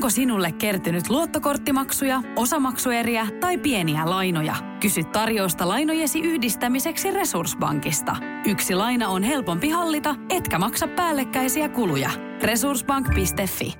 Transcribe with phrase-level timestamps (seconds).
[0.00, 4.56] Onko sinulle kertynyt luottokorttimaksuja, osamaksueriä tai pieniä lainoja?
[4.80, 8.16] Kysy tarjousta lainojesi yhdistämiseksi Resurssbankista.
[8.46, 12.10] Yksi laina on helpompi hallita, etkä maksa päällekkäisiä kuluja.
[12.42, 13.74] Resurssbank.fi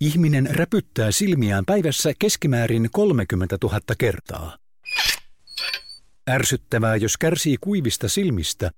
[0.00, 4.56] Ihminen räpyttää silmiään päivässä keskimäärin 30 000 kertaa.
[6.30, 8.70] Ärsyttävää, jos kärsii kuivista silmistä,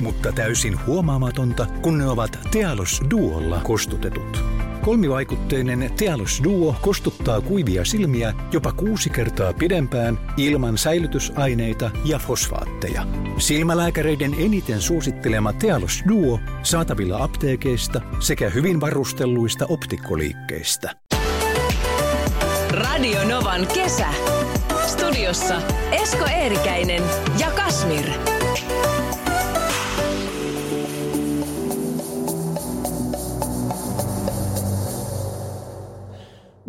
[0.00, 4.61] mutta täysin huomaamatonta, kun ne ovat Tealos Duolla kostutetut.
[4.84, 13.06] Kolmivaikutteinen Tealos Duo kostuttaa kuivia silmiä jopa kuusi kertaa pidempään ilman säilytysaineita ja fosfaatteja.
[13.38, 20.96] Silmälääkäreiden eniten suosittelema Tealos Duo saatavilla apteekeista sekä hyvin varustelluista optikkoliikkeistä.
[22.70, 24.08] Radio Novan kesä.
[24.86, 25.62] Studiossa
[25.92, 27.02] Esko Eerikäinen
[27.38, 28.04] ja Kasmir.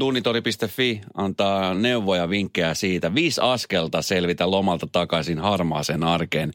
[0.04, 3.16] Duunitori.fi antaa neuvoja vinkkejä siitä.
[3.16, 6.54] Viisi askelta selvitä lomalta takaisin harmaaseen arkeen.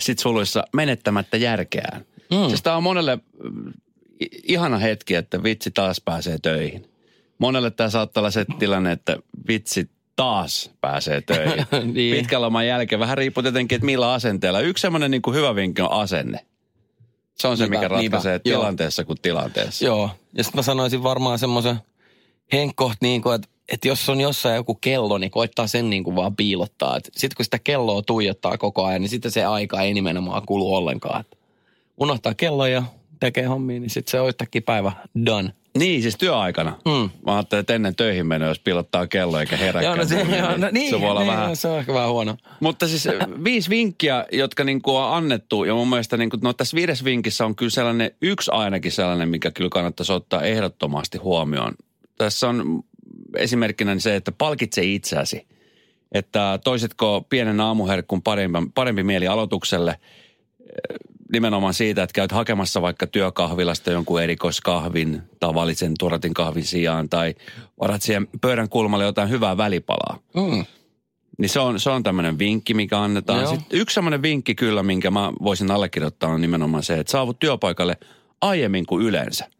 [0.00, 2.04] Sitten suluissa menettämättä järkeään.
[2.30, 2.48] Mm.
[2.48, 3.72] Siis tämä on monelle mm,
[4.42, 6.90] ihana hetki, että vitsi taas pääsee töihin.
[7.38, 9.16] Monelle tämä saattaa olla se tilanne, että
[9.48, 11.66] vitsi taas pääsee töihin.
[11.94, 12.16] niin.
[12.16, 14.60] Pitkän loman jälkeen vähän riippuu tietenkin, että millä asenteella.
[14.60, 16.46] Yksi semmoinen niin kuin hyvä vinkki on asenne.
[17.34, 18.50] Se on se, niinpä, mikä ratkaisee niinpä.
[18.50, 19.06] tilanteessa Joo.
[19.06, 19.84] kuin tilanteessa.
[19.84, 21.76] Joo, ja sitten mä sanoisin varmaan semmoisen–
[22.54, 26.16] henkkoht niin kuin, että että jos on jossain joku kello, niin koittaa sen niin kuin
[26.16, 26.98] vaan piilottaa.
[27.02, 31.20] Sitten kun sitä kelloa tuijottaa koko ajan, niin sitten se aika ei nimenomaan kulu ollenkaan.
[31.20, 31.38] Et
[32.00, 32.82] unohtaa kello ja
[33.20, 34.92] tekee hommia, niin sitten se on yhtäkkiä päivä
[35.26, 35.52] done.
[35.78, 36.78] Niin, siis työaikana.
[36.84, 37.10] Mm.
[37.26, 39.84] Mä ajattelin, että ennen töihin menoa, jos pilottaa kello eikä heräkään.
[39.84, 41.56] joo, no se, niin, joo, no, niin, se voi olla niin, vähän...
[41.56, 42.36] Se on ehkä vähän huono.
[42.60, 43.08] Mutta siis
[43.44, 45.64] viisi vinkkiä, jotka niin kuin on annettu.
[45.64, 49.28] Ja mun mielestä niin kuin, no tässä viides vinkissä on kyllä sellainen, yksi ainakin sellainen,
[49.28, 51.74] mikä kyllä kannattaisi ottaa ehdottomasti huomioon
[52.18, 52.84] tässä on
[53.36, 55.46] esimerkkinä se, että palkitse itseäsi.
[56.12, 60.96] Että toisetko pienen aamuherkkun parempi, parempi mieli aloitukselle eh,
[61.32, 67.34] nimenomaan siitä, että käyt hakemassa vaikka työkahvilasta jonkun erikoiskahvin, tavallisen turatin kahvin sijaan, tai
[67.80, 70.18] varat siihen pöydän kulmalle jotain hyvää välipalaa.
[70.34, 70.64] Mm.
[71.38, 73.48] Niin se on, se on tämmöinen vinkki, mikä annetaan.
[73.48, 77.96] Sitten yksi semmoinen vinkki kyllä, minkä mä voisin allekirjoittaa, on nimenomaan se, että saavut työpaikalle
[78.40, 79.50] aiemmin kuin yleensä.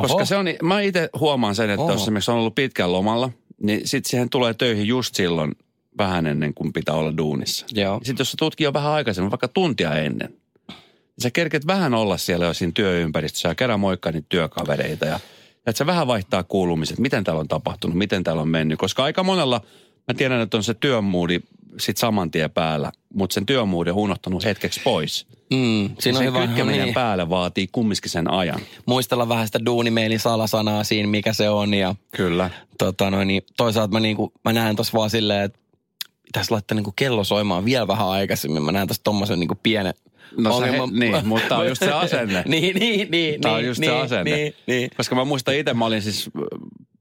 [0.00, 0.24] Koska Oho.
[0.24, 1.92] se on, mä itse huomaan sen, että Oho.
[1.92, 3.30] jos esimerkiksi on ollut pitkän lomalla,
[3.62, 5.52] niin sitten siihen tulee töihin just silloin
[5.98, 7.66] vähän ennen kuin pitää olla duunissa.
[8.02, 12.16] Sitten jos se tutkii jo vähän aikaisemmin, vaikka tuntia ennen, niin sä kerket vähän olla
[12.16, 15.20] siellä jo siinä työympäristössä ja kerran moikkaa niitä työkavereita ja
[15.66, 18.78] että se vähän vaihtaa kuulumiset, miten täällä on tapahtunut, miten täällä on mennyt.
[18.78, 19.60] Koska aika monella,
[20.08, 21.40] mä tiedän, että on se työmuudi
[21.78, 25.26] sit saman tien päällä, mutta sen työmuuden on unohtanut hetkeksi pois.
[25.50, 26.94] Mm, siinä on hyvä, kytkeminen niin.
[26.94, 28.60] päälle vaatii kumminkin sen ajan.
[28.86, 31.74] Muistella vähän sitä duunimeilin salasanaa siinä, mikä se on.
[31.74, 32.50] Ja, Kyllä.
[32.78, 35.58] Tota noin, niin toisaalta mä, niinku, mä näen tuossa vaan silleen, että
[36.24, 38.62] pitäisi laittaa niinku kello soimaan vielä vähän aikaisemmin.
[38.62, 39.94] Mä näen tuossa tommosen niinku pienen
[40.36, 42.42] No se, he, niin, mutta tämä on just se asenne.
[42.48, 43.40] niin, niin, niin.
[43.40, 44.36] Tämä on just niin, se asenne.
[44.36, 44.90] Niin, niin.
[44.96, 46.30] Koska mä muistan itse, mä olin siis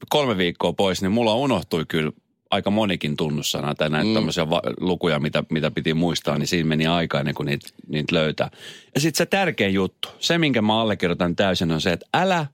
[0.10, 2.12] kolme viikkoa pois, niin mulla unohtui kyllä
[2.52, 4.14] aika monikin tunnussana tai näitä mm.
[4.14, 8.16] tämmöisiä va- lukuja, mitä, mitä piti muistaa, niin siinä meni aika ennen kuin niitä, niitä
[8.16, 8.52] löytää.
[8.96, 12.46] Ja sitten se tärkein juttu, se minkä mä allekirjoitan täysin on se, että älä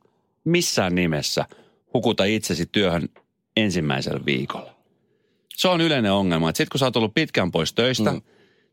[0.44, 1.46] missään nimessä
[1.94, 3.10] hukuta itsesi työhön
[3.58, 4.76] ensimmäisellä viikolla.
[5.56, 8.22] Se on yleinen ongelma, että sitten kun sä oot ollut pitkään pois töistä, mm.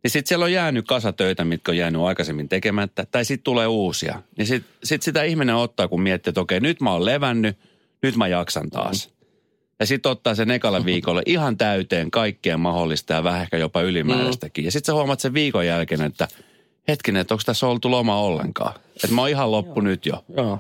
[0.03, 3.66] niin sitten siellä on jäänyt kasa töitä, mitkä on jäänyt aikaisemmin tekemättä, tai sitten tulee
[3.66, 4.22] uusia.
[4.39, 7.59] Niin sitten sit sitä ihminen ottaa, kun miettii, että okei, nyt mä oon levännyt,
[8.03, 9.09] nyt mä jaksan taas.
[9.09, 9.22] Mm.
[9.81, 14.65] Ja sitten ottaa sen ekalle viikolle ihan täyteen kaikkea mahdollista ja vähän ehkä jopa ylimääräistäkin.
[14.65, 14.66] Mm.
[14.66, 16.28] Ja sitten sä huomaat sen viikon jälkeen, että
[16.88, 18.75] hetkinen, että onko tässä oltu loma ollenkaan.
[19.05, 19.84] Että mä oon ihan loppu Joo.
[19.84, 20.25] nyt jo.
[20.37, 20.59] Joo,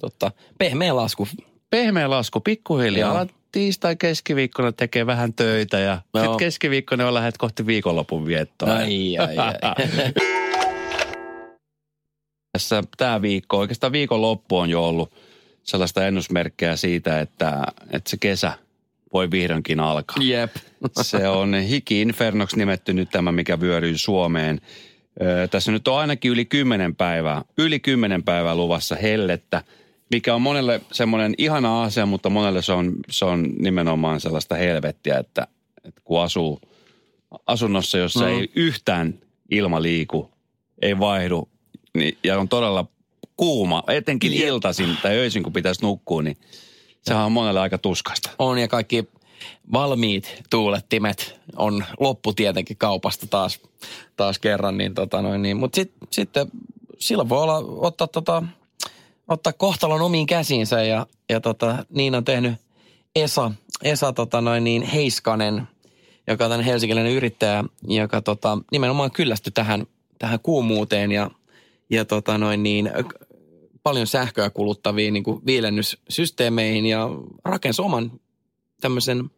[0.00, 0.32] totta.
[0.58, 1.28] Pehmeä lasku.
[1.70, 3.10] Pehmeä lasku, pikkuhiljaa.
[3.10, 8.74] Alat tiistai keskiviikkona tekee vähän töitä ja sitten keskiviikkona on lähdet kohti viikonlopun viettoa.
[8.74, 9.54] Ai, ai, ai.
[12.52, 15.12] Tässä tämä viikko, oikeastaan viikonloppu on jo ollut–
[15.66, 18.52] sellaista ennusmerkkejä siitä, että, että se kesä
[19.12, 20.16] voi vihdoinkin alkaa.
[20.20, 20.56] Jep.
[21.02, 24.60] se on Hiki Infernox nimetty nyt tämä, mikä vyöryy Suomeen.
[25.22, 29.62] Ö, tässä nyt on ainakin yli kymmenen päivää, yli kymmenen päivää luvassa hellettä,
[30.10, 35.18] mikä on monelle semmoinen ihana asia, mutta monelle se on, se on nimenomaan sellaista helvettiä,
[35.18, 35.46] että,
[35.84, 36.60] että kun asuu
[37.46, 38.26] asunnossa, jossa no.
[38.26, 39.14] ei yhtään
[39.50, 40.30] ilma liiku,
[40.82, 41.48] ei vaihdu,
[41.94, 42.86] niin, ja on todella
[43.36, 44.48] kuuma, etenkin ja.
[44.48, 46.36] iltaisin tai öisin, kun pitäisi nukkua, niin
[47.02, 48.30] sehän on monelle aika tuskasta.
[48.38, 49.08] On ja kaikki
[49.72, 53.60] valmiit tuulettimet on loppu tietenkin kaupasta taas,
[54.16, 54.78] taas kerran.
[54.78, 55.56] Niin tota noin, niin.
[55.56, 56.46] Mutta sit, sitten
[56.98, 58.42] silloin voi olla, ottaa tota,
[59.28, 62.54] ottaa kohtalon omiin käsiinsä ja, ja tota, niin on tehnyt
[63.16, 63.50] Esa,
[63.82, 65.68] Esa tota noin niin Heiskanen,
[66.26, 69.86] joka on tämän helsinkiläinen yrittäjä, joka tota, nimenomaan kyllästyi tähän,
[70.18, 71.30] tähän kuumuuteen ja,
[71.90, 72.90] ja tota noin niin,
[73.86, 77.08] paljon sähköä kuluttaviin niin kuin viilennyssysteemeihin ja
[77.44, 78.12] rakensi oman
[78.80, 79.30] tämmöisen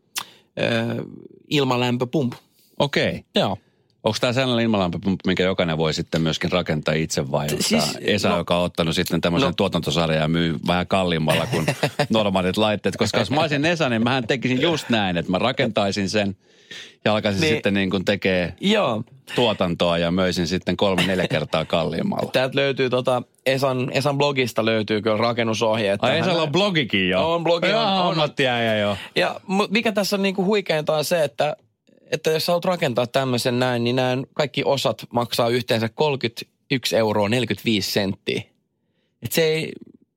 [0.58, 1.04] ö,
[1.48, 2.36] ilmalämpöpumpu.
[2.78, 3.24] Okei.
[3.34, 3.58] Joo.
[4.04, 8.36] Onko tämä sellainen ilmalämpöpumppu, minkä jokainen voi sitten myöskin rakentaa itse vai Siis, Esa, no-
[8.36, 11.66] joka on ottanut sitten tämmöisen no- tuotantosarjan ja myy vähän kalliimmalla kuin
[12.10, 12.96] normaalit laitteet?
[12.96, 16.36] Koska jos mä olisin Esa, niin mähän tekisin just näin, että mä rakentaisin sen
[17.04, 19.04] ja alkaisin niin, sitten niin kuin tekee Joo.
[19.34, 22.30] Tuotantoa ja möisin sitten kolme neljä kertaa kalliimmalla.
[22.32, 26.04] Täältä löytyy tota, Esan, Esan blogista löytyy kyllä rakennusohjeet.
[26.04, 26.19] Ai.
[26.19, 27.34] Esalla on blogikin jo.
[27.34, 28.10] On blogi, on- Joo, on.
[28.10, 28.96] ammattiäijä jo.
[29.16, 29.40] Ja
[29.70, 31.56] mikä tässä on niinku huikeinta on se, että,
[32.10, 37.28] että jos sä haluat rakentaa tämmöisen näin, niin nämä kaikki osat maksaa yhteensä 31 euroa
[37.28, 38.42] 45 senttiä.
[39.22, 39.72] Et se ei,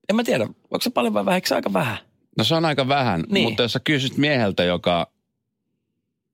[0.10, 1.98] en mä tiedä, onko se paljon vai vähän, eikö se aika vähän?
[2.38, 3.48] No se on aika vähän, Niin.
[3.48, 5.11] mutta jos sä kysyt mieheltä, joka,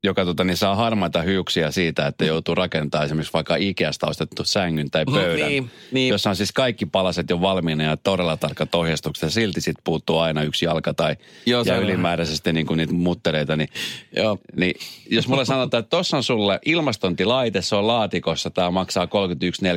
[0.07, 4.91] joka tota, niin saa harmaita hiuksia siitä, että joutuu rakentamaan esimerkiksi vaikka Ikeasta ostettu sängyn
[4.91, 6.09] tai pöydän, Niin, niin.
[6.09, 10.17] jossa on siis kaikki palaset jo valmiina ja todella tarkat ohjeistukset, ja silti sit puuttuu
[10.19, 11.15] aina yksi jalka tai
[11.45, 13.69] Joo, ja ylimääräisesti niin kuin niitä muttereita, niin,
[14.15, 14.37] Joo.
[14.55, 14.73] niin
[15.09, 19.09] jos mulle sanotaan, että tuossa on sulle ilmastontilaite, se on laatikossa, tämä maksaa 31,40,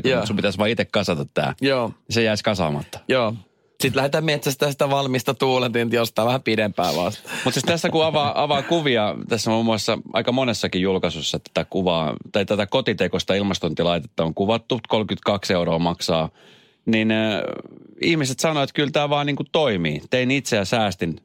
[0.09, 0.17] Joo.
[0.17, 1.55] mutta sun pitäisi vaan itse kasata tämä.
[1.61, 2.99] Joo, Se jäisi kasaamatta.
[3.09, 3.35] joo.
[3.81, 7.31] Sitten lähdetään metsästä sitä valmista tuuletinta jostain vähän pidempään vasta.
[7.33, 12.17] Mutta siis tässä kun avaa, avaa kuvia, tässä muun muassa aika monessakin julkaisussa tätä kuvaa,
[12.33, 16.29] tai tätä kotitekosta ilmastontilaitetta on kuvattu, 32 euroa maksaa,
[16.87, 17.41] niin äh,
[18.03, 20.03] ihmiset sanoivat, että kyllä tämä vaan niin kuin toimii.
[20.11, 21.21] Tein itse ja säästin.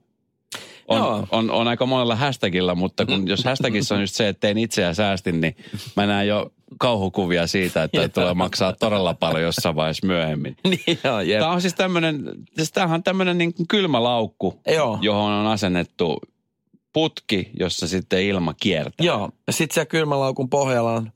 [0.88, 1.28] On, Joo.
[1.32, 4.82] on, on aika monella hashtagilla, mutta kun, jos hashtagissa on just se, että tein itse
[4.82, 5.56] ja säästin, niin
[5.96, 10.58] mä näen jo kauhukuvia siitä, että tulee maksaa todella paljon jossain vaiheessa myöhemmin.
[10.70, 11.40] niin joo, jep.
[11.40, 12.24] Tämä on siis tämmöinen,
[12.56, 14.98] siis tämähän on tämmöinen niin kuin kylmä laukku, Joo.
[15.02, 16.22] johon on asennettu
[16.94, 19.06] putki, jossa sitten ilma kiertää.
[19.06, 21.12] Joo, ja sitten siellä kylmälaukun pohjalla on,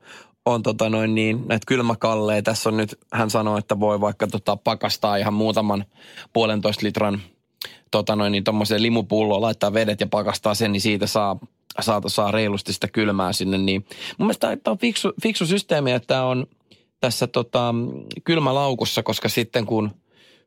[0.45, 2.41] on tota noin niin, näitä kylmäkalleja.
[2.41, 5.85] Tässä on nyt, hän sanoi, että voi vaikka tota pakastaa ihan muutaman
[6.33, 7.21] puolentoista litran
[7.91, 11.39] tota noin niin, tommoseen limupulloon, laittaa vedet ja pakastaa sen, niin siitä saa,
[11.81, 13.57] saa, saa reilusti sitä kylmää sinne.
[13.57, 13.85] Niin.
[14.17, 16.47] Mun mielestä tämä on fiksu, fiksu systeemi, että tämä on
[16.99, 17.75] tässä tota,
[18.23, 19.91] kylmälaukussa, koska sitten kun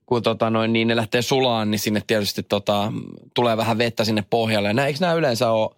[0.07, 2.93] kun tota noin, niin ne lähtee sulaan, niin sinne tietysti tota,
[3.35, 4.69] tulee vähän vettä sinne pohjalle.
[4.69, 5.71] Ja nää, eikö nämä yleensä ole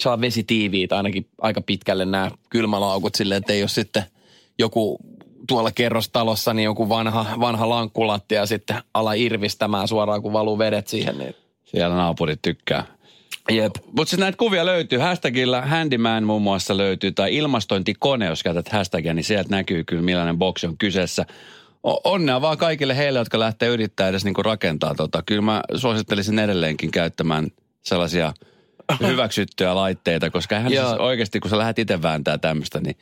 [0.00, 4.02] saa vesitiiviitä ainakin aika pitkälle nämä kylmälaukut silleen, että ei ole sitten
[4.58, 4.98] joku
[5.46, 10.88] tuolla kerrostalossa niin joku vanha, vanha lankkulatti ja sitten ala irvistämään suoraan, kun valuu vedet
[10.88, 11.18] siihen.
[11.18, 11.34] Niin.
[11.64, 12.96] Siellä naapurit tykkää.
[13.50, 13.72] Jep.
[13.86, 14.98] Mutta siis näitä kuvia löytyy.
[14.98, 20.38] Hashtagilla Handyman muun muassa löytyy, tai ilmastointikone, jos käytät hashtagia, niin sieltä näkyy kyllä millainen
[20.38, 21.26] boksi on kyseessä.
[21.82, 25.22] Onnea vaan kaikille heille, jotka lähtee yrittää edes niinku rakentaa tota.
[25.26, 27.48] Kyllä mä suosittelisin edelleenkin käyttämään
[27.82, 28.32] sellaisia
[29.08, 30.68] hyväksyttyjä laitteita, koska Joo.
[30.68, 32.96] siis oikeasti, kun sä lähdet itse vääntää tämmöistä, niin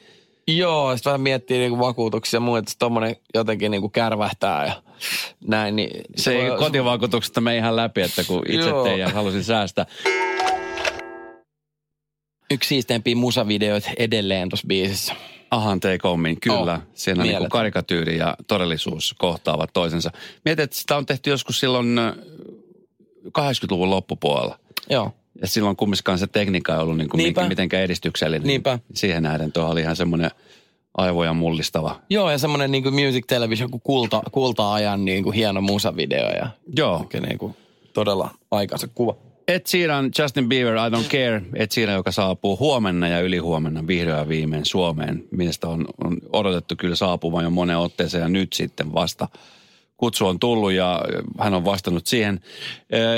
[0.49, 4.83] Joo, sitten vähän miettii niinku vakuutuksia ja muuta, että tommonen jotenkin niinku kärvähtää ja
[5.47, 5.77] näin.
[5.77, 8.85] Niin se ei voi- kotivakuutuksesta mene ihan läpi, että kun itse Joo.
[8.85, 9.87] tein ja halusin säästää.
[12.51, 15.15] Yksi siisteimpiä musavideoita edelleen tuossa biisissä.
[15.51, 16.73] Ahan Take Homein, kyllä.
[16.75, 17.51] Oh, Siinä niin mieletön.
[17.51, 20.11] karikatyyri ja todellisuus kohtaavat toisensa.
[20.45, 22.13] Mietin, että sitä on tehty joskus silloin ö,
[23.39, 24.59] 80-luvun loppupuolella.
[24.91, 25.13] Joo.
[25.45, 28.47] Ja silloin kumminkaan se tekniikka ei ollut niin kuin mitenkään edistyksellinen.
[28.47, 28.79] Niinpä.
[28.95, 30.31] Siihen nähden tuo oli ihan semmoinen
[30.95, 32.01] aivoja mullistava.
[32.11, 36.99] Joo, ja semmoinen niinku music television, joku kulta, kulta-ajan niinku hieno musavideo ja Joo.
[36.99, 37.57] oikein niinku
[37.93, 39.17] todella aikansa kuva.
[39.49, 41.43] Ed Sheeran, Justin Bieber, I Don't Care.
[41.55, 45.25] Ed Sheeran, joka saapuu huomenna ja ylihuomenna vihdoin ja viimein Suomeen.
[45.31, 49.29] Miestä on, on odotettu kyllä saapuvan jo monen otteeseen ja nyt sitten vasta
[49.97, 51.01] kutsu on tullut ja
[51.41, 52.41] hän on vastannut siihen.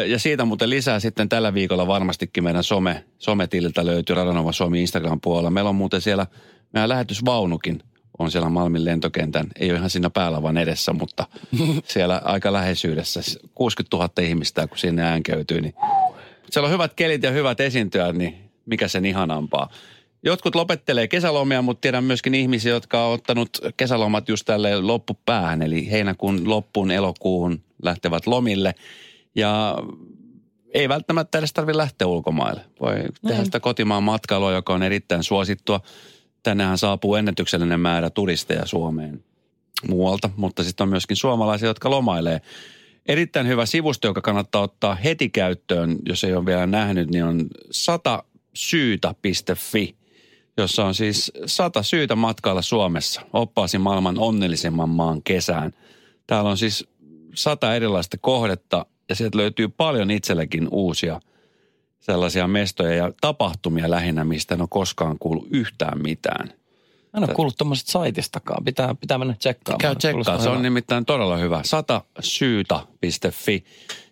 [0.06, 5.50] Ja siitä muuten lisää sitten tällä viikolla varmastikin meidän some, sometililtä löytyy Radanova Suomi Instagram-puolella.
[5.50, 6.26] Meillä on muuten siellä
[6.73, 7.83] meidän lähetysvaunukin
[8.18, 11.26] on siellä Malmin lentokentän, ei ole ihan siinä päällä vaan edessä, mutta
[11.85, 13.21] siellä aika läheisyydessä.
[13.54, 15.75] 60 000 ihmistä, kun sinne äänkeytyy, niin
[16.50, 18.35] siellä on hyvät kelit ja hyvät esiintyjät, niin
[18.66, 19.71] mikä sen ihanampaa.
[20.26, 25.90] Jotkut lopettelee kesälomia, mutta tiedän myöskin ihmisiä, jotka on ottanut kesälomat just tälle loppupäähän, eli
[25.90, 28.75] heinäkuun loppuun elokuuhun lähtevät lomille.
[29.35, 29.76] Ja
[30.75, 32.61] ei välttämättä edes tarvitse lähteä ulkomaille.
[32.80, 32.95] Voi
[33.26, 35.80] tehdä sitä kotimaan matkailua, joka on erittäin suosittua.
[36.42, 39.25] Tännehän saapuu ennätyksellinen määrä turisteja Suomeen
[39.88, 42.40] muualta, mutta sitten on myöskin suomalaisia, jotka lomailee.
[43.06, 47.47] Erittäin hyvä sivusto, joka kannattaa ottaa heti käyttöön, jos ei ole vielä nähnyt, niin on
[47.71, 49.95] satasyytä.fi,
[50.56, 53.20] jossa on siis sata syytä matkailla Suomessa.
[53.32, 55.72] Oppaasi maailman onnellisimman maan kesään.
[56.26, 56.88] Täällä on siis
[57.34, 61.20] sata erilaista kohdetta ja sieltä löytyy paljon itsellekin uusia
[62.00, 66.48] sellaisia mestoja ja tapahtumia lähinnä, mistä en ole koskaan kuullut yhtään mitään.
[66.48, 66.54] Mä
[67.16, 68.64] en ole kuullut tuommoisesta saitistakaan.
[68.64, 69.80] Pitää, pitää mennä tsekkaamaan.
[69.80, 70.62] Käy tsekkaa, Kuulostaa se on hyvältä.
[70.62, 71.60] nimittäin todella hyvä.
[71.64, 73.64] Satasyyta.fi.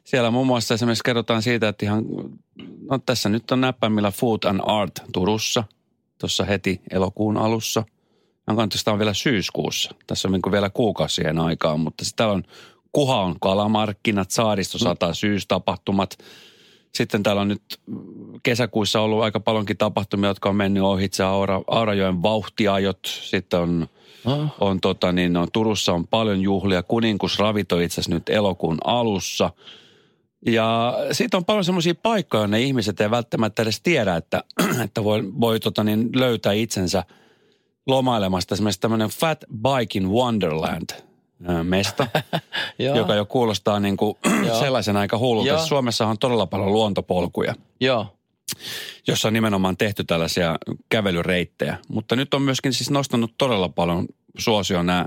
[0.04, 2.04] Siellä muun muassa esimerkiksi kerrotaan siitä, että ihan,
[2.90, 5.64] no tässä nyt on näppäimillä Food and Art Turussa,
[6.18, 7.84] tuossa heti elokuun alussa.
[8.46, 9.94] Onko sitä on vielä syyskuussa.
[10.06, 12.44] Tässä on niin vielä kuukausi siihen aikaan, mutta sitten täällä on
[12.92, 16.18] Kuhaon kalamarkkinat, Saaristo 100 syystapahtumat.
[16.94, 17.80] Sitten täällä on nyt
[18.42, 22.98] kesäkuussa ollut aika paljonkin tapahtumia, jotka on mennyt ohitse Aura, Aurajoen vauhtiajot.
[23.04, 23.88] Sitten on
[24.24, 24.54] Ah.
[24.60, 26.82] on tota niin, no, Turussa on paljon juhlia.
[26.82, 29.50] Kuninkus ravito itse asiassa nyt elokuun alussa.
[30.46, 34.44] Ja siitä on paljon semmoisia paikkoja, jonne ihmiset ei välttämättä edes tiedä, että,
[34.84, 37.04] että voi, voi tota niin, löytää itsensä
[37.86, 38.54] lomailemasta.
[38.54, 40.90] Esimerkiksi tämmöinen Fat Bike in Wonderland
[41.62, 42.06] mesta,
[42.96, 44.14] joka jo kuulostaa niin kuin
[44.60, 45.66] sellaisen aika hullulta.
[45.66, 48.16] Suomessa on todella paljon luontopolkuja Joo.
[49.06, 50.56] jossa on nimenomaan tehty tällaisia
[50.88, 51.76] kävelyreittejä.
[51.88, 54.06] Mutta nyt on myöskin siis nostanut todella paljon
[54.38, 55.06] suosioon nämä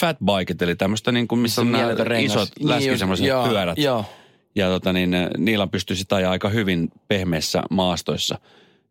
[0.00, 2.32] fat biket, eli tämmöistä niin kuin, missä on nämä rengas.
[2.32, 3.78] isot Niin just, läskisemmoiset joo, pyörät.
[3.78, 4.04] Joo.
[4.58, 8.38] Ja tota niin, eh, niillä pystyy sitä ajaa aika hyvin pehmeissä maastoissa.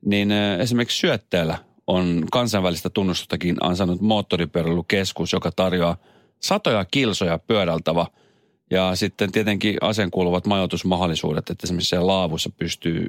[0.06, 1.58] Niin eh, esimerkiksi syötteellä
[1.88, 5.98] on kansainvälistä tunnustustakin ansainnut moottoripyöräilykeskus, joka tarjoaa
[6.40, 8.06] satoja kilsoja pyörältävä
[8.72, 13.08] ja sitten tietenkin aseen kuuluvat majoitusmahdollisuudet, että esimerkiksi siellä laavussa pystyy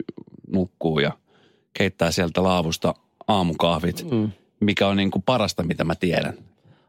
[0.53, 1.13] nukkuu ja
[1.73, 2.95] keittää sieltä laavusta
[3.29, 4.31] aamukahvit, mm.
[4.61, 6.35] mikä on niin kuin parasta, mitä mä tiedän.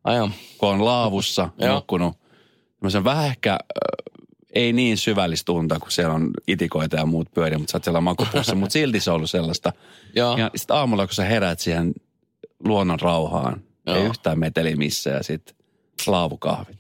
[0.04, 0.30] Ai joo.
[0.58, 2.18] Kun on laavussa nukkunut,
[2.80, 4.09] tämmöisen vähän ehkä äh,
[4.53, 8.01] ei niin syvällistä unta, kun siellä on itikoita ja muut pyöriä, mutta sä oot siellä
[8.01, 9.74] makupussi, mutta silti se on ollut sellaista.
[10.15, 10.38] Joo.
[10.38, 11.94] Ja sitten aamulla, kun sä heräät siihen
[12.63, 13.96] luonnon rauhaan, Joo.
[13.96, 15.56] ei yhtään meteli missä ja sitten
[16.08, 16.77] laavukahvit.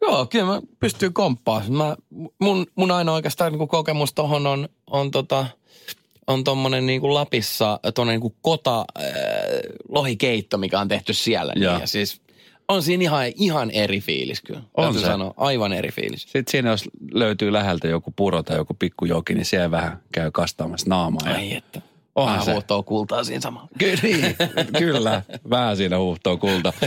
[0.00, 1.62] Joo, kyllä mä pystyn komppaa.
[1.68, 1.96] Mä,
[2.38, 5.46] mun, mun ainoa oikeastaan niin kokemus tohon on, on tota,
[6.26, 9.04] on tommonen niin kuin Lapissa tommonen niin kuin kota äh,
[9.88, 11.52] lohikeitto, mikä on tehty siellä.
[11.54, 11.78] Niin, Joo.
[11.78, 12.20] ja siis
[12.68, 14.62] on siinä ihan, ihan eri fiilis kyllä.
[14.74, 15.00] On se.
[15.00, 16.22] Sanoa, aivan eri fiilis.
[16.22, 20.90] Sitten siinä, jos löytyy läheltä joku puro tai joku pikkujoki, niin siellä vähän käy kastaamassa
[20.90, 21.28] naamaa.
[21.30, 21.36] Ja...
[21.36, 21.80] Ai että.
[22.14, 22.52] Onhan Vähän se.
[22.52, 23.68] huuhtoo kultaa siinä samalla.
[23.78, 24.36] Kyllä, niin,
[24.78, 25.22] kyllä.
[25.50, 26.72] Vähän siinä huuhtoo kulta.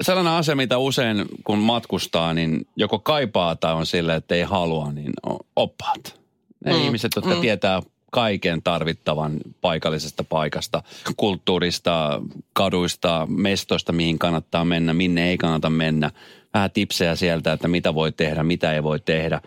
[0.00, 4.92] Sellainen asia, mitä usein kun matkustaa, niin joko kaipaa tai on sille, että ei halua,
[4.92, 6.20] niin on oppaat.
[6.64, 7.40] Ne mm, ihmiset, jotka mm.
[7.40, 10.82] tietää kaiken tarvittavan paikallisesta paikasta,
[11.16, 12.22] kulttuurista,
[12.52, 16.10] kaduista, mestoista, mihin kannattaa mennä, minne ei kannata mennä.
[16.54, 19.40] Vähän tipsejä sieltä, että mitä voi tehdä, mitä ei voi tehdä.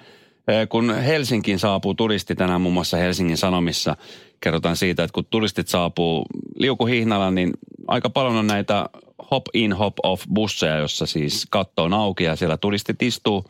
[0.69, 3.95] Kun Helsinkiin saapuu turisti tänään muun muassa Helsingin Sanomissa,
[4.39, 6.25] kerrotaan siitä, että kun turistit saapuu
[6.55, 7.51] liukuhihnalla, niin
[7.87, 8.85] aika paljon on näitä
[9.31, 13.45] hop in, hop off busseja, jossa siis katto on auki ja siellä turistit istuu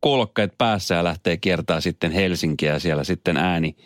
[0.00, 3.76] kuulokkeet päässä ja lähtee kiertää sitten Helsinkiä ja siellä sitten ääni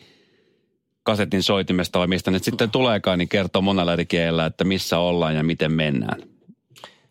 [1.09, 5.37] kasetin soitimesta vai mistä nyt sitten tuleekaan, niin kertoo monella eri kielellä, että missä ollaan
[5.37, 6.23] ja miten mennään.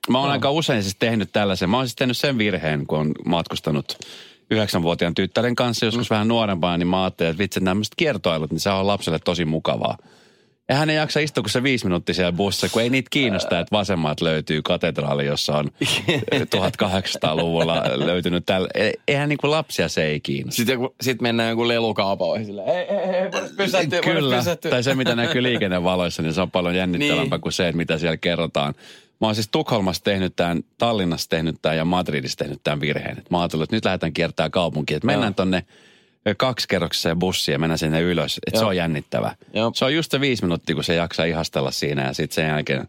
[0.10, 1.70] Mä oon aika usein siis tehnyt tällaisen.
[1.70, 3.98] Mä oon siis tehnyt sen virheen, kun on matkustanut
[4.52, 8.70] yhdeksänvuotiaan tyttären kanssa, joskus vähän nuorempana, niin mä ajattelin, että vitsi, nämä kiertoilut, niin se
[8.70, 9.98] on lapselle tosi mukavaa.
[10.70, 13.60] Ja hän ei jaksa istua kuin se viisi minuuttia siellä bussissa, kun ei niitä kiinnosta,
[13.60, 15.68] että vasemmat löytyy katedraali, jossa on
[16.56, 18.68] 1800-luvulla löytynyt tällä.
[19.08, 20.56] Eihän niin kuin lapsia se ei kiinnosta.
[20.58, 24.72] Sitten joku, sit mennään joku lelukaupoihin silleen, ei, ei, ei, pysähtyy, Kyllä, pysähtyy.
[24.72, 27.42] tai se mitä näkyy liikennevaloissa, niin se on paljon jännittävämpää Niin.
[27.42, 28.74] kuin se, että mitä siellä kerrotaan.
[29.22, 33.24] Mä oon siis Tukholmassa tehnyt tämän, Tallinnassa tehnyt tämän ja Madridissa tehnyt tämän virheen.
[33.30, 34.98] Mä ajattelin, että nyt lähdetään kiertämään kaupunkia.
[34.98, 35.66] Että mennään tonne
[36.36, 38.40] kaksikerroksiseen bussiin ja mennään sinne ylös.
[38.48, 39.36] Että se on jännittävää.
[39.54, 39.72] Joo.
[39.76, 42.88] Se on just se viisi minuuttia, kun se jaksaa ihastella siinä ja sitten sen jälkeen...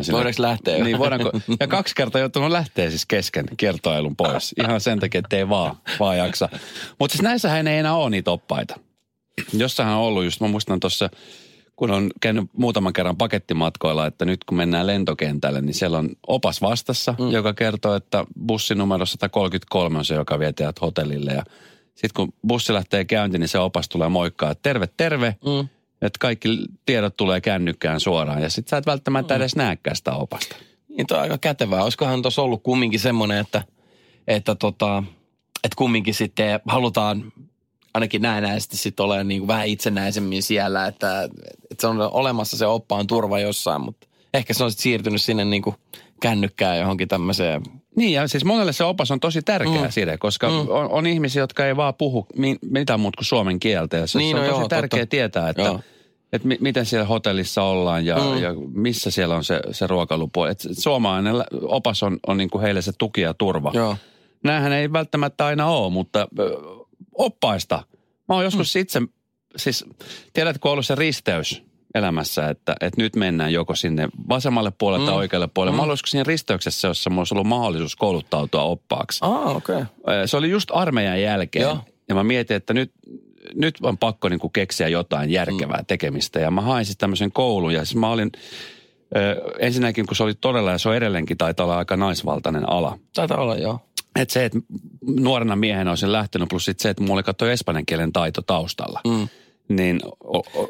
[0.00, 0.84] sillä- Voidaanko lähteä?
[0.84, 1.30] Niin, voidaanko.
[1.60, 4.54] Ja kaksi kertaa joutunut lähteä siis kesken kiertoilun pois.
[4.62, 6.48] Ihan sen takia, että ei vaan, vaan jaksa.
[6.98, 8.78] Mutta siis näissähän ei enää ole niitä oppaita.
[9.52, 11.10] Jossain on ollut just, mä muistan tuossa,
[11.76, 16.62] kun on käynyt muutaman kerran pakettimatkoilla, että nyt kun mennään lentokentälle, niin siellä on opas
[16.62, 17.30] vastassa, mm.
[17.30, 21.32] joka kertoo, että bussinumero 133 on se, joka vie teidät hotellille.
[21.32, 21.42] Ja
[21.98, 25.36] sitten kun bussi lähtee käyntiin, niin se opas tulee moikkaa, että terve, terve.
[25.44, 25.68] Mm.
[26.02, 26.48] Että kaikki
[26.86, 28.42] tiedot tulee kännykkään suoraan.
[28.42, 30.56] Ja sitten sä et välttämättä edes näekään sitä opasta.
[30.88, 31.82] Niin toi on aika kätevää.
[31.82, 33.62] Olisikohan tuossa ollut kumminkin semmoinen, että,
[34.28, 35.02] että, tota,
[35.64, 37.32] että kumminkin sitten halutaan
[37.94, 41.22] ainakin näennäisesti sitten ole niin kuin vähän itsenäisemmin siellä, että,
[41.70, 45.44] että se on olemassa se oppaan turva jossain, mutta ehkä se on sitten siirtynyt sinne
[45.44, 45.76] niin kuin
[46.20, 47.62] kännykkään johonkin tämmöiseen.
[47.98, 49.90] Niin ja siis monelle se opas on tosi tärkeä mm.
[49.90, 50.54] siitä, koska mm.
[50.58, 53.96] on, on ihmisiä, jotka ei vaan puhu mi, mitään muuta kuin suomen kieltä.
[53.96, 55.10] Ja se, Niin, se on no tosi joo, tärkeä totta.
[55.10, 55.80] tietää, että Joo.
[56.32, 58.42] että mi- miten siellä hotellissa ollaan ja, Mm.
[58.42, 60.50] ja missä siellä on se, se ruokailupuoli.
[60.50, 63.70] Et suomalainen opas on, on niin kuin heille se tuki ja turva.
[63.74, 63.96] Joo.
[64.44, 66.56] Nämähän ei välttämättä aina ole, mutta ö,
[67.14, 67.82] oppaista.
[68.28, 68.80] Mä oon joskus mm.
[68.80, 69.02] itse,
[69.56, 69.84] siis
[70.32, 71.62] tiedätkö, ollut se risteys
[71.94, 75.06] elämässä, että, että nyt mennään joko sinne vasemmalle puolelle mm.
[75.06, 75.76] tai oikealle puolelle.
[75.76, 75.86] Mm.
[75.86, 79.18] Mä joskus siinä risteyksessä, jossa mulla olisi ollut mahdollisuus kouluttautua oppaaksi.
[79.22, 79.56] Ah.
[79.56, 79.84] Okay.
[80.26, 81.62] Se oli just armeijan jälkeen.
[81.62, 81.78] Joo.
[82.08, 82.92] Ja mä mietin, että nyt,
[83.54, 85.86] nyt on pakko niin kuin keksiä jotain järkevää mm.
[85.86, 86.40] tekemistä.
[86.40, 87.72] Ja mä hain siis tämmöisen koulun.
[87.72, 88.32] Ja siis mä olin,
[89.16, 92.98] ö, ensinnäkin kun se oli todella, ja se on edelleenkin taitaa olla aika naisvaltainen ala.
[93.14, 93.80] Taitaa olla, joo.
[94.16, 94.58] Että se, että
[95.20, 99.00] nuorena miehenä olisin lähtenyt, plus sit se, että mulla oli katsoa espanjan kielen taito taustalla.
[99.06, 99.28] Mm.
[99.68, 100.00] Niin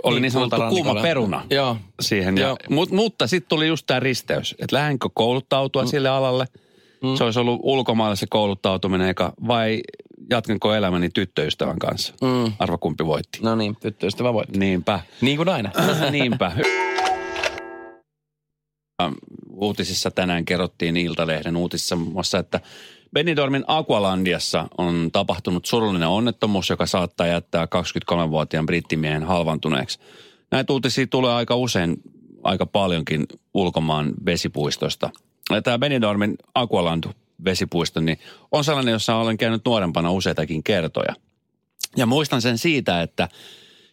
[0.03, 1.77] oli niin, niin sanottu kuuma peruna Joo.
[2.01, 2.37] siihen.
[2.37, 2.57] Ja, Joo.
[2.71, 5.89] mut, mutta sitten tuli just tämä risteys, että lähdenkö kouluttautua mm.
[5.89, 6.47] sille alalle.
[7.03, 7.17] Mm.
[7.17, 9.81] Se olisi ollut ulkomaille se kouluttautuminen eka, vai
[10.31, 12.15] jatkanko elämäni tyttöystävän kanssa.
[12.23, 12.53] Mm.
[12.59, 13.39] Arva kumpi voitti.
[13.43, 14.57] No niin, tyttöystävä voit.
[14.57, 15.01] Niinpä.
[15.21, 15.71] Niin kuin aina.
[16.11, 16.53] Niinpä.
[19.51, 22.61] Uutisissa tänään kerrottiin Iltalehden uutisissa muun muassa, että
[23.15, 27.69] Benidormin Aqualandiassa on tapahtunut surullinen onnettomuus, joka saattaa jättää
[28.13, 29.99] 23-vuotiaan brittimiehen halvantuneeksi.
[30.51, 31.97] Näitä uutisia tulee aika usein,
[32.43, 35.11] aika paljonkin ulkomaan vesipuistosta.
[35.51, 37.05] Ja Tämä Benidormin Aqualand
[37.45, 38.19] vesipuisto niin
[38.53, 41.15] on sellainen, jossa olen käynyt nuorempana useitakin kertoja.
[41.97, 43.29] Ja muistan sen siitä, että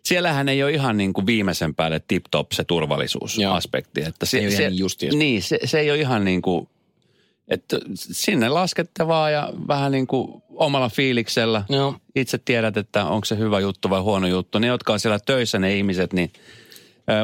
[0.04, 4.02] siellähän ei ole ihan niin kuin viimeisen päälle tip-top se turvallisuusaspekti.
[4.02, 5.18] Että se, Ei ole se.
[5.18, 6.68] Niin, se, se ei ole ihan niin kuin,
[7.48, 11.64] että sinne laskette vaan ja vähän niin kuin omalla fiiliksellä.
[11.70, 11.96] Joo.
[12.16, 14.60] Itse tiedät, että onko se hyvä juttu vai huono juttu.
[14.60, 16.32] Ne, jotka on siellä töissä, ne ihmiset, niin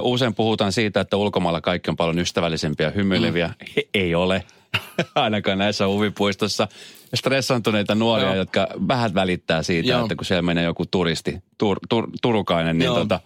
[0.01, 3.47] usein puhutaan siitä, että ulkomailla kaikki on paljon ystävällisempiä ja hymyileviä.
[3.47, 3.81] Mm.
[3.93, 4.43] Ei ole.
[5.15, 6.67] Ainakaan näissä huvipuistossa.
[7.13, 8.35] Stressantuneita nuoria, Joo.
[8.35, 10.01] jotka vähän välittää siitä, Joo.
[10.01, 12.99] että kun siellä menee joku turisti, tur, tur, turukainen, niin Joo.
[12.99, 13.19] tota,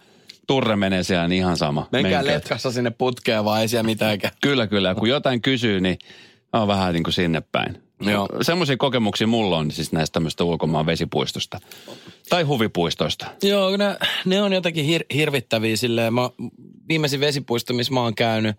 [0.46, 1.88] turre menee siellä, niin ihan sama.
[1.92, 2.34] Menkää Menkää.
[2.34, 4.32] letkassa sinne putkeen vaan, ei siellä mitäänkään.
[4.42, 4.94] Kyllä, kyllä.
[4.94, 5.98] Kun jotain kysyy, niin
[6.62, 7.82] on vähän niin kuin sinne päin.
[8.00, 8.28] Joo.
[8.42, 11.60] Semmoisia kokemuksia mulla on siis näistä tämmöistä ulkomaan vesipuistosta.
[12.28, 13.26] Tai huvipuistoista.
[13.42, 16.14] Joo, ne, ne on jotenkin hir, hirvittäviä silleen.
[16.14, 16.30] Mä,
[16.88, 18.56] viimeisin vesipuisto, missä mä oon käynyt,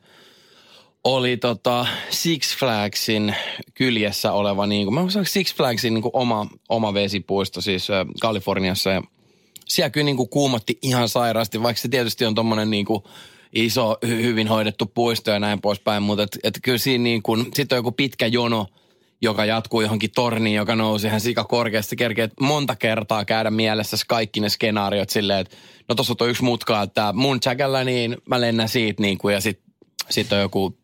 [1.04, 3.36] oli tota Six Flagsin
[3.74, 8.06] kyljessä oleva, niin kuin, mä muistan Six Flagsin niin kuin oma, oma vesipuisto siis äh,
[8.22, 8.90] Kaliforniassa.
[8.90, 9.02] Ja
[9.68, 13.04] siellä kyllä niin kuin kuumotti ihan sairaasti, vaikka se tietysti on tommonen niin kuin
[13.54, 17.46] iso, hy- hyvin hoidettu puisto ja näin poispäin, mutta et, et kyllä siinä niin kuin,
[17.54, 18.68] sit on joku pitkä jono,
[19.22, 21.96] joka jatkuu johonkin torniin, joka nousi ihan sika korkeasti.
[21.96, 25.58] Kerkeet monta kertaa käydä mielessä kaikki ne skenaariot silleen, että
[25.90, 29.42] no tossa on yksi mutka, että mun tsäkällä niin mä lennän siitä niin kuin, ja
[29.42, 29.60] sit,
[30.10, 30.78] sit on joku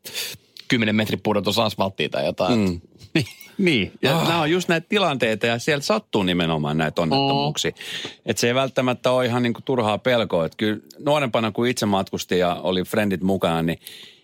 [0.68, 2.60] 10 metrin pudotus asfalttia tai jotain.
[2.60, 2.82] Mm.
[3.58, 4.28] niin, ja oh.
[4.28, 7.72] nämä on just näitä tilanteita ja siellä sattuu nimenomaan näitä onnettomuuksia.
[7.72, 8.10] Mm.
[8.26, 10.46] Että se ei välttämättä ole ihan niin kuin turhaa pelkoa.
[10.46, 13.80] Että kyllä nuorempana kun itse matkustin ja oli frendit mukana, niin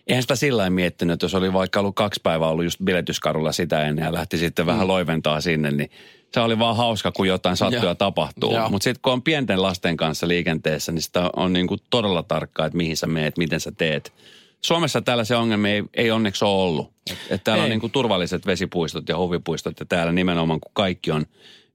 [0.08, 3.52] eihän sitä sillä lailla miettinyt, että jos oli vaikka ollut kaksi päivää ollut just biletyskarulla
[3.52, 5.92] sitä ennen ja lähti sitten vähän loiventaa sinne, niin
[6.34, 8.54] se oli vaan hauska, kun jotain sattuu ja tapahtuu.
[8.70, 12.66] Mutta sitten kun on pienten lasten kanssa liikenteessä, niin sitä on niin kuin todella tarkkaa,
[12.66, 14.14] että mihin sä meet, miten sä teet.
[14.62, 16.92] Suomessa tällaisia ongelmia ei, ei onneksi ole ollut.
[17.30, 17.70] Että täällä on Ei.
[17.70, 21.26] niin kuin turvalliset vesipuistot ja huvipuistot ja täällä nimenomaan kun kaikki on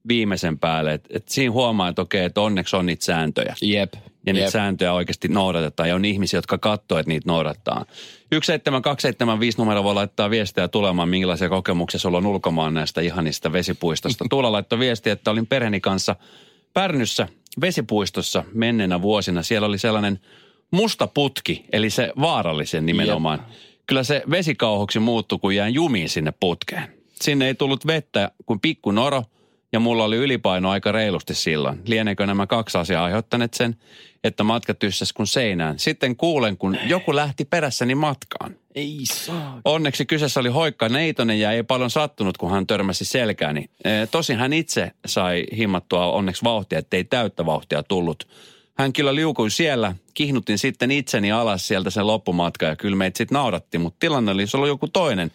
[0.07, 0.93] viimeisen päälle.
[0.93, 3.55] Että et siinä huomaa, että okei, että onneksi on niitä sääntöjä.
[3.61, 3.93] Jep.
[4.25, 4.51] Ja niitä Jep.
[4.51, 7.85] sääntöjä oikeasti noudatetaan ja on ihmisiä, jotka katsoo, että niitä noudattaa.
[8.29, 14.25] 17275 numero voi laittaa viestiä tulemaan, minkälaisia kokemuksia sulla on ulkomaan näistä ihanista vesipuistosta.
[14.29, 16.15] Tuula laittoi viestiä, että olin perheeni kanssa
[16.73, 17.27] Pärnyssä
[17.61, 19.43] vesipuistossa menneenä vuosina.
[19.43, 20.19] Siellä oli sellainen
[20.75, 23.39] musta putki, eli se vaarallisen nimenomaan.
[23.39, 23.59] Jep.
[23.87, 26.83] Kyllä se vesikauhoksi muuttui, kun jäin jumiin sinne putkeen.
[27.21, 29.23] Sinne ei tullut vettä kuin pikku noro,
[29.75, 31.81] ja mulla oli ylipaino aika reilusti silloin.
[31.85, 33.75] Lieneekö nämä kaksi asiaa aiheuttaneet sen,
[34.23, 35.79] että matka tyssäs kuin seinään.
[35.79, 38.55] Sitten kuulen, kun joku lähti perässäni matkaan.
[38.75, 39.61] Ei saa.
[39.65, 43.69] Onneksi kyseessä oli hoikka neitonen ja ei paljon sattunut, kun hän törmäsi selkääni.
[43.83, 48.27] E, Tosin hän itse sai himmattua onneksi vauhtia, ettei täyttä vauhtia tullut.
[48.77, 53.35] Hän kyllä liukui siellä, kihnutin sitten itseni alas sieltä sen loppumatka ja kyllä meitä sitten
[53.35, 55.31] nauratti, mutta tilanne oli, jos ollut joku toinen,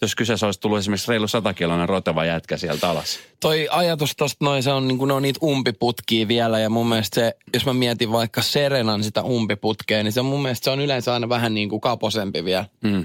[0.00, 3.18] jos kyseessä olisi tullut esimerkiksi reilu satakiloinen roteva jätkä sieltä alas.
[3.40, 6.88] Toi ajatus tosta noin, se on niin kuin, ne on niitä umpiputkia vielä ja mun
[6.88, 10.70] mielestä se, jos mä mietin vaikka Serenan sitä umpiputkea, niin se on mun mielestä se
[10.70, 12.64] on yleensä aina vähän niin kuin kaposempi vielä.
[12.84, 13.04] Mm.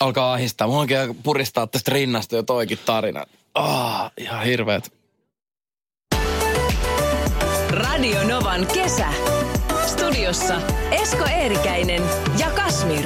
[0.00, 0.66] Alkaa ahistaa.
[0.66, 3.24] Mun oikein puristaa tästä rinnasta jo toikin tarina.
[3.54, 5.01] Ah, ihan hirveet.
[7.72, 9.06] Radio Novan kesä.
[9.86, 12.02] Studiossa Esko Eerikäinen
[12.38, 13.04] ja Kasmir.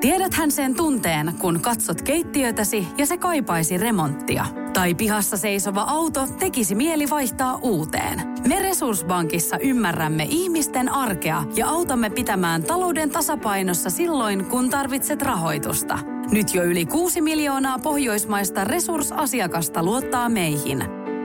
[0.00, 4.61] Tiedäthän sen tunteen, kun katsot keittiötäsi ja se kaipaisi remonttia.
[4.72, 8.22] Tai pihassa seisova auto tekisi mieli vaihtaa uuteen.
[8.48, 15.98] Me Resurssbankissa ymmärrämme ihmisten arkea ja autamme pitämään talouden tasapainossa silloin, kun tarvitset rahoitusta.
[16.30, 20.84] Nyt jo yli 6 miljoonaa pohjoismaista resursasiakasta luottaa meihin.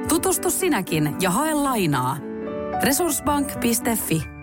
[0.10, 2.17] Tutustu sinäkin ja hae lainaa.
[2.83, 4.37] Resurssbank.fi